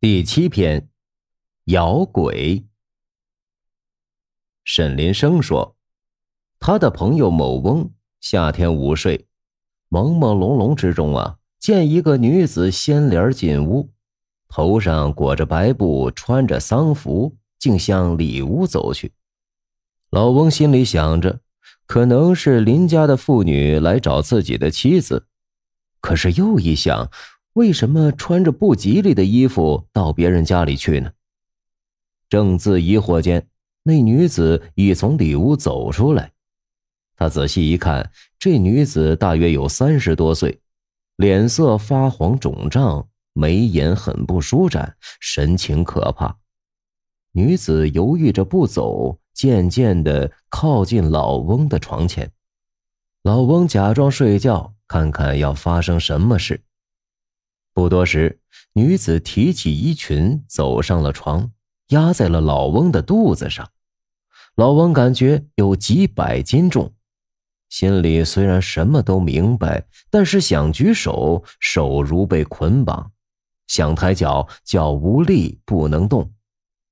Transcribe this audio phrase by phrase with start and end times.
[0.00, 0.88] 第七篇，
[1.64, 2.64] 咬鬼。
[4.62, 5.76] 沈林生说，
[6.60, 7.90] 他的朋友某翁
[8.20, 9.26] 夏天午睡，
[9.90, 13.90] 朦朦胧胧之中啊，见一个女子掀帘进屋，
[14.46, 19.12] 头上裹着白布，穿着丧服，竟向里屋走去。
[20.10, 21.40] 老翁心里想着，
[21.86, 25.26] 可能是邻家的妇女来找自己的妻子，
[26.00, 27.10] 可是又一想。
[27.54, 31.10] 为什么穿着不吉利的衣服到别人家里去呢？
[32.28, 33.48] 正自疑惑间，
[33.82, 36.30] 那女子已从里屋走出来。
[37.16, 40.60] 他仔细一看，这女子大约有三十多岁，
[41.16, 46.38] 脸色发黄肿胀，眉眼很不舒展，神情可怕。
[47.32, 52.30] 女子犹豫着不走，渐渐的靠近老翁的床前。
[53.22, 56.60] 老翁假装睡觉，看看要发生什么事。
[57.78, 58.40] 不多时，
[58.72, 61.52] 女子提起衣裙，走上了床，
[61.90, 63.70] 压在了老翁的肚子上。
[64.56, 66.92] 老翁感觉有几百斤重，
[67.68, 73.12] 心里虽然什么都明白，但是想举手，手如被捆绑；
[73.68, 76.32] 想抬脚，脚无力，不能动。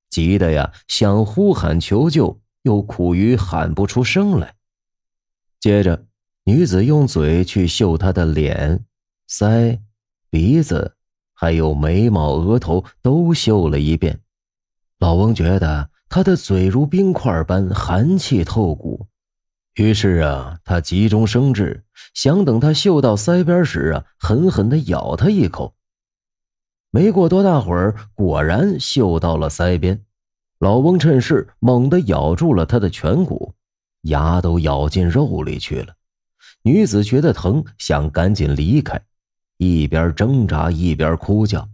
[0.09, 4.55] 急得呀，想呼喊求救，又苦于喊不出声来。
[5.59, 6.05] 接着，
[6.45, 8.85] 女子用嘴去嗅他的脸、
[9.29, 9.81] 腮。
[10.29, 10.95] 鼻子，
[11.33, 14.19] 还有眉毛、额头都嗅了一遍。
[14.99, 19.07] 老翁觉得他的嘴如冰块般寒气透骨，
[19.75, 25.75] 于是啊，他急中生智，想等他嗅到腮边时啊，狠狠地咬他一口。
[26.89, 30.03] 没过多大会儿，果然嗅到了腮边。
[30.59, 33.53] 老翁趁势猛地咬住了他的颧骨，
[34.03, 35.93] 牙都咬进肉里去了。
[36.63, 38.99] 女子觉得疼，想赶紧离开。
[39.57, 41.67] 一边挣扎一边哭叫，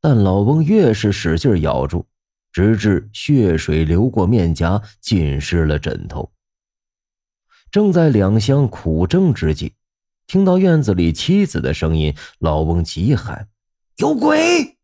[0.00, 2.06] 但老翁越是使劲咬住，
[2.52, 6.30] 直至血水流过面颊，浸湿了枕头。
[7.70, 9.74] 正在两相苦争之际，
[10.26, 13.48] 听到院子里妻子的声音，老翁急喊
[13.96, 14.76] ：“有鬼！”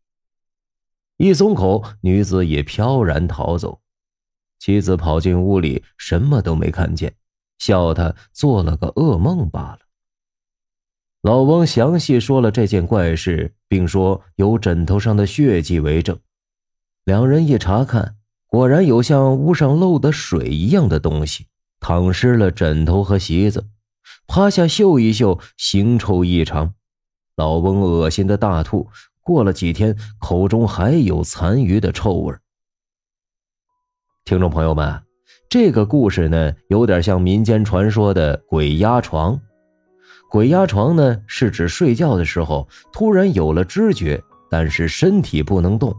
[1.17, 3.79] 一松口，女子也飘然逃走。
[4.57, 7.15] 妻子跑进屋里，什么都没看见，
[7.59, 9.79] 笑他做了个噩梦罢了。
[11.21, 16.17] 老翁详细说了这件怪事，并说有枕头上的血迹为证。
[17.03, 18.15] 两人一查看，
[18.47, 21.45] 果然有像屋上漏的水一样的东西，
[21.79, 23.67] 淌湿了枕头和席子。
[24.25, 26.73] 趴下嗅一嗅，腥臭异常。
[27.35, 28.89] 老翁恶心的大吐。
[29.23, 32.33] 过了几天，口中还有残余的臭味。
[34.25, 35.03] 听众朋友们，
[35.47, 39.39] 这个故事呢，有点像民间传说的鬼压床。
[40.31, 44.17] 鬼压床呢，是指睡觉的时候突然有了知觉，
[44.49, 45.93] 但是身体不能动。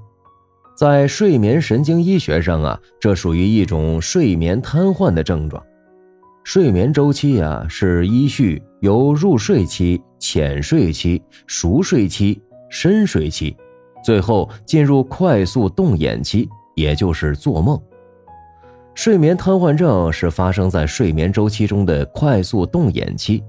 [0.75, 5.63] 在睡眠神经医学上啊，这属于一种睡眠瘫痪的症状。
[6.45, 12.41] 睡眠周期啊是依序由入睡期、浅睡期、熟睡期、
[12.71, 13.55] 深睡期，
[14.03, 17.79] 最后进入快速动眼期，也就是做梦。
[18.95, 23.45] 睡眠瘫痪症是发生在睡眠周期中的快速动眼期。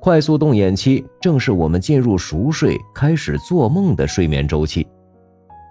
[0.00, 4.86] 快速动眼期正是我们进入熟睡、开始做梦的睡眠周期。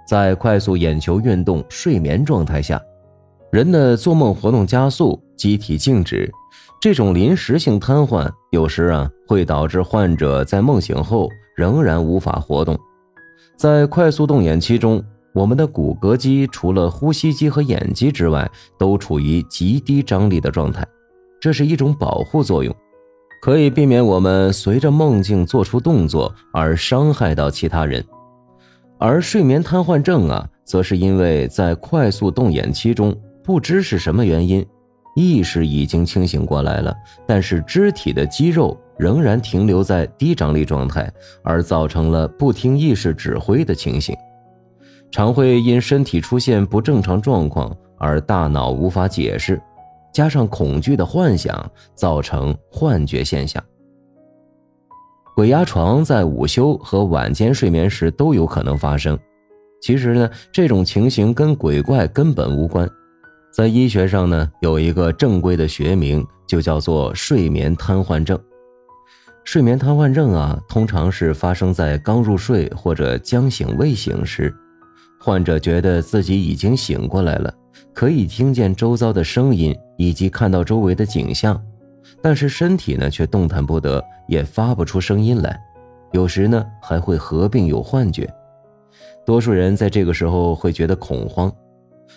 [0.07, 2.79] 在快速眼球运动睡眠状态下，
[3.51, 6.31] 人的做梦活动加速，机体静止。
[6.79, 12.77] 这种临时性瘫痪有时啊会导致患者在梦醒后仍然无法活动。
[13.57, 15.03] 在快速动眼期中，
[15.33, 18.47] 我们的骨骼肌除了呼吸肌和眼肌之外，
[18.77, 20.85] 都处于极低张力的状态，
[21.41, 22.71] 这是一种保护作用。
[23.41, 28.03] 可以避免我们随着梦境做出动作而伤害到其他人，
[28.97, 34.65] 而睡眠瘫痪症啊，则是因为在快速动眼期中，不知是什么原因，
[35.15, 36.93] 意识已经清醒过来了，
[37.25, 41.09] 但是肢体的肌肉仍然停留在低张力状态，
[41.41, 44.13] 而造成了不听意识指挥的情形，
[45.11, 49.61] 常会因身体出现不正常状况而大脑无法解释。
[50.13, 53.63] 加上恐惧的幻想，造成幻觉现象。
[55.35, 59.17] 鬼压床在午休和晚间睡眠时都有可能发生。
[59.81, 62.89] 其实呢，这种情形跟鬼怪根本无关。
[63.51, 68.37] 在医学上呢，有一个正规的学名，就叫做睡眠瘫痪症。
[69.45, 74.53] 睡眠瘫痪症啊，通常是发生在刚入睡或者将醒未醒时，
[75.19, 77.53] 患者觉得自己已经醒过来了。
[77.93, 81.61] 可以听见周遭的声音以及看到周围的景象，
[82.21, 85.59] 但是身体呢却动弹不得，也发不出声音来。
[86.13, 88.27] 有时呢还会合并有幻觉。
[89.25, 91.51] 多数人在这个时候会觉得恐慌。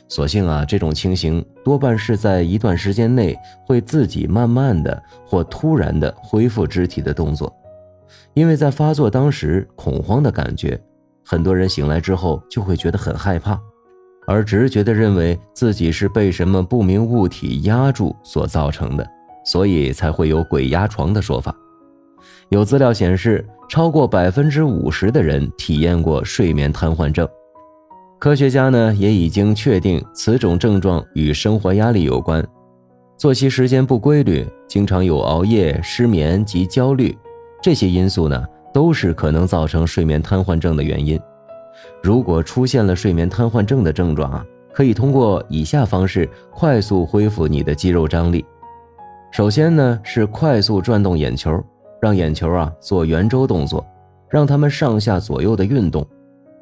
[0.08, 7.52] 所幸啊，这种情形多半是在一段时间内会自己慢慢的或突然的恢复肢体的动作，
[8.34, 10.80] 因为在发作当时恐慌的感觉，
[11.24, 13.58] 很多人醒来之后就会觉得很害怕，
[14.26, 19.08] 而直觉的认为自己是被什么不明物体压住所造成的，
[19.44, 21.54] 所以才会有鬼压床的说法。
[22.50, 27.26] 有资料显示，超过百分之五十的人体验过睡眠瘫痪症。
[28.18, 32.46] 科学家呢也已经确定此种症状与生活压力有关，
[33.16, 37.16] 作息时间不规律，经常有熬夜、失眠及焦虑，
[37.60, 41.20] 这些因素呢都是可能造成睡眠瘫痪症的原因。
[42.02, 48.44] 如果出现了睡眠瘫痪症的症状啊，可以通过以下方式快速恢复你的肌肉张力。
[49.32, 51.62] 首先呢是快速转动眼球，
[52.00, 53.84] 让眼球啊做圆周动作，
[54.28, 56.06] 让它们上下左右的运动，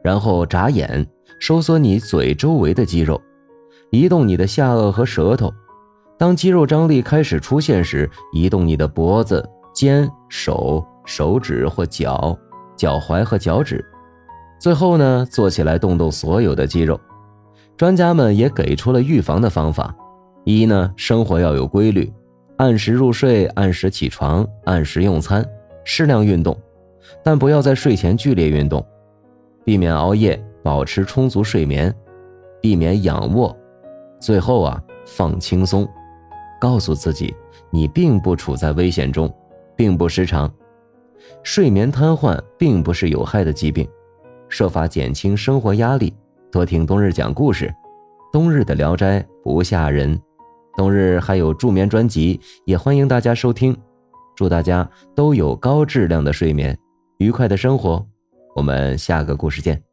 [0.03, 1.07] 然后眨眼。
[1.39, 3.19] 收缩你嘴周围的肌肉，
[3.91, 5.51] 移动你的下颚和舌头。
[6.19, 9.43] 当肌肉张力开始出现时，移动你的脖子、
[9.73, 12.37] 肩、手、手指或脚、
[12.77, 13.85] 脚踝和脚趾。
[14.59, 16.99] 最后呢，坐起来动动所有的肌肉。
[17.77, 19.95] 专家们也给出了预防的方法：
[20.45, 22.13] 一呢，生活要有规律，
[22.59, 25.45] 按时入睡，按时起床，按时用餐，
[25.85, 26.57] 适量运动，
[27.25, 28.85] 但不要在睡前剧烈运动，
[29.65, 30.43] 避免熬夜。
[30.63, 31.91] 保持充足睡眠，
[32.61, 33.57] 避免仰卧，
[34.21, 35.89] 最后啊，放轻松，
[36.61, 37.35] 告诉自己
[37.71, 39.35] 你并不处在危险中，
[39.75, 40.53] 并不失常。
[41.43, 43.89] 睡眠瘫痪并不是有害的疾病，
[44.49, 46.15] 设法减轻生活压力，
[46.51, 47.73] 多听冬日讲故事。
[48.33, 50.19] 冬日的聊斋不吓人，
[50.77, 53.77] 冬日还有助眠专辑，也欢迎大家收听。
[54.37, 56.79] 祝大家都有高质量的睡眠，
[57.19, 58.07] 愉快的生活。
[58.55, 59.90] 我们下个故事见。